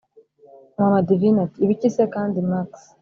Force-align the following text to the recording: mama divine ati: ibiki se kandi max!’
mama 0.77 0.99
divine 1.07 1.37
ati: 1.45 1.57
ibiki 1.65 1.87
se 1.95 2.03
kandi 2.13 2.37
max!’ 2.51 2.69